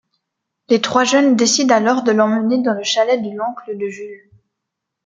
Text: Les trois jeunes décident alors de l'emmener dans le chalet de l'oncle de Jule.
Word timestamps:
Les 0.69 0.81
trois 0.81 1.03
jeunes 1.03 1.35
décident 1.35 1.75
alors 1.75 2.01
de 2.01 2.11
l'emmener 2.11 2.63
dans 2.63 2.73
le 2.73 2.81
chalet 2.81 3.21
de 3.21 3.29
l'oncle 3.37 3.77
de 3.77 3.87
Jule. 3.87 4.31